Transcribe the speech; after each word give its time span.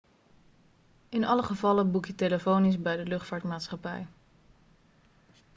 in 1.09 1.23
alle 1.23 1.43
gevallen 1.43 1.91
boek 1.91 2.05
je 2.05 2.15
telefonisch 2.15 2.81
bij 2.81 2.97
de 2.97 3.05
luchtvaartmaatschappij 3.05 4.07